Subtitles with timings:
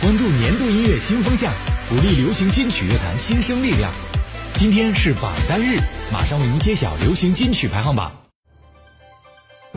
[0.00, 1.52] 关注年度音乐新风向，
[1.88, 3.90] 鼓励流行金曲乐坛新生力量。
[4.54, 5.80] 今天是榜单日，
[6.12, 8.12] 马上为您揭晓流行金曲排行榜。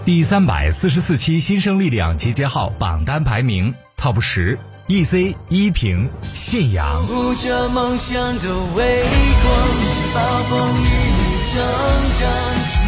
[0.05, 7.03] 第三百四十四期新生力量集结号榜单排名 TOP 十，EZ 依萍信仰。
[7.08, 9.03] 护着梦想的微
[9.42, 9.56] 光，
[10.13, 11.63] 暴风雨里挣
[12.19, 12.28] 扎，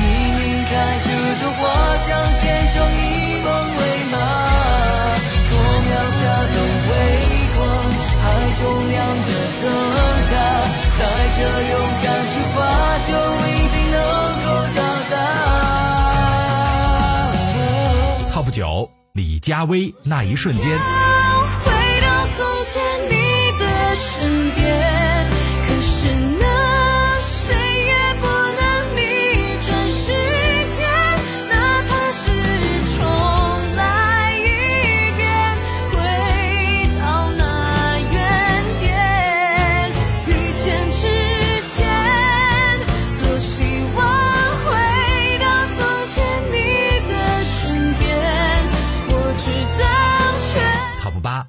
[0.03, 0.05] 明
[0.37, 1.09] 明开出
[1.43, 3.82] 的花香，牵手以梦
[18.63, 20.65] 九李佳薇那一瞬间。
[20.65, 25.29] 回到从前你的身边，
[25.67, 26.15] 可是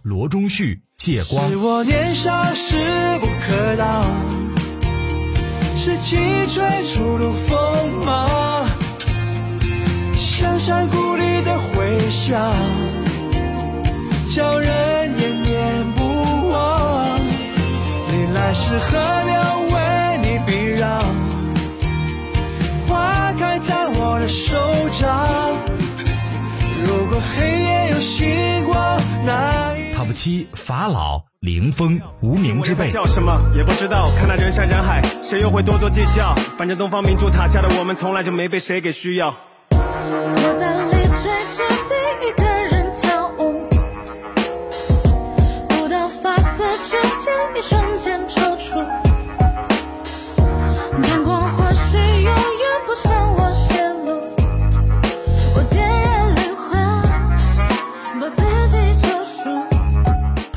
[0.04, 1.56] 罗中旭借光是。
[1.56, 2.76] 我年少势
[3.20, 4.04] 不可挡，
[5.78, 8.68] 是青春初露锋芒，
[10.14, 12.52] 像山谷里的回响，
[14.28, 17.18] 叫人念念不忘。
[18.12, 19.32] 你来时河流
[19.74, 21.02] 为你避让，
[22.86, 24.58] 花开在我的手
[25.00, 25.56] 掌。
[26.84, 28.43] 如果黑夜有星，
[30.14, 32.88] 七法老凌风无名之辈。
[32.88, 36.34] 叫什么也不知道，看那人山人海，谁又会多做计较？
[36.56, 39.34] 反正东方明珠塔下的我们，从来就没被谁给需要。
[39.70, 41.94] 我在里追着第
[42.26, 43.66] 一个人跳舞，
[45.68, 48.26] 不到发丝之间一瞬间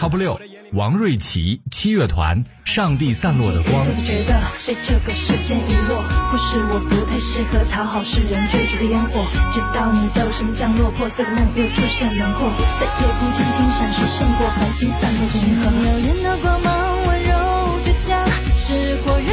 [0.07, 0.39] TOP 六
[0.71, 3.85] 王瑞琪七乐团上帝散落的光。
[3.85, 6.01] 都觉得被这个世间遗落，
[6.31, 9.25] 不是我不太适合讨好世人追逐的烟火。
[9.51, 12.47] 直到你走神降落，破碎的梦又出现轮廓，
[12.79, 15.67] 在夜空轻轻闪烁，胜过繁星散落的银河。
[15.67, 17.35] 耀眼的光芒，温柔
[17.83, 18.15] 倔强，
[18.55, 19.27] 是火热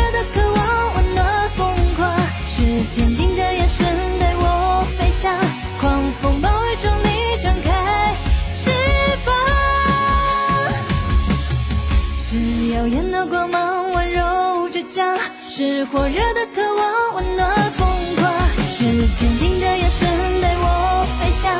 [12.74, 15.16] 耀眼的光芒，温柔倔强，
[15.48, 17.86] 是火热的渴望，温暖疯
[18.16, 18.34] 狂，
[18.68, 20.08] 是坚定的眼神
[20.42, 21.52] 带我飞翔，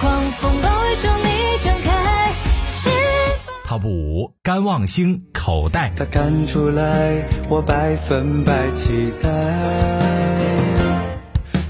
[0.00, 2.32] 狂风暴雨中你张开
[2.78, 2.88] 翅
[3.44, 3.78] 膀。
[3.78, 5.92] TOP 五甘望星口袋。
[5.94, 9.28] 他看出来我百分百期待。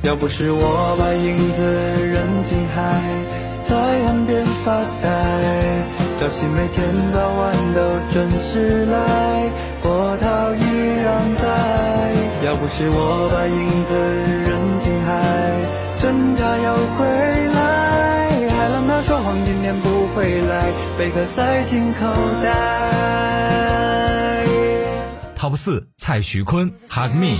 [0.03, 1.61] 要不是我把影子
[2.07, 3.03] 扔进海，
[3.69, 3.77] 在
[4.07, 5.11] 岸边发呆，
[6.23, 7.81] 小心每天早晚都
[8.13, 9.51] 准时来，
[9.83, 10.63] 波涛依
[11.03, 11.43] 然在。
[12.47, 13.93] 要不是我把影子
[14.47, 15.11] 扔进海，
[15.99, 17.05] 挣扎要回
[17.53, 22.07] 来，海浪它说谎，今天不回来，贝壳塞进口
[22.41, 24.47] 袋。
[25.37, 27.35] TOP 四蔡徐坤 Hug Me。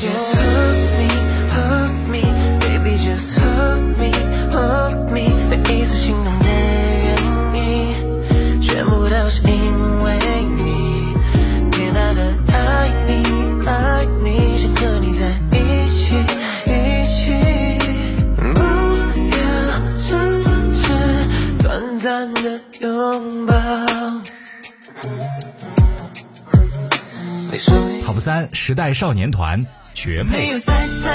[28.21, 29.65] 三时代少年团
[29.95, 30.49] 绝没配。
[30.49, 30.73] 有再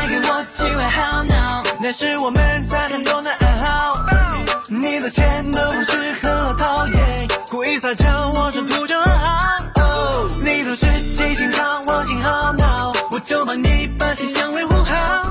[0.07, 4.05] 给我机会好 now，那是我们在很多的暗号。
[4.69, 9.57] 你的钱都不适合讨厌，故意撒娇，我说图就很好。
[9.75, 10.85] 哦，你总是
[11.15, 15.23] 激情让我心好恼，我就帮你把形象维护好。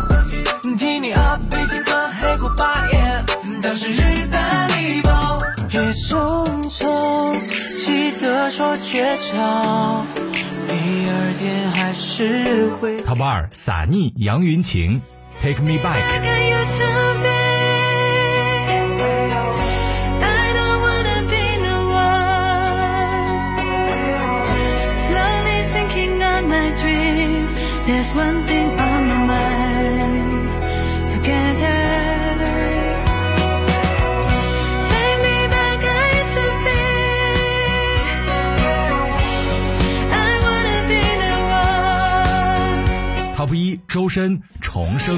[0.79, 5.39] 听你啊，北京和黑过八夜，都是日的礼包。
[5.71, 7.37] 越重重，
[7.77, 10.07] 记得说绝招，
[13.07, 15.01] TOP 二撒逆杨云晴
[15.41, 16.03] Take Me Back。
[27.87, 29.66] There's one thing on my mind.
[43.47, 45.17] 不一周深重生。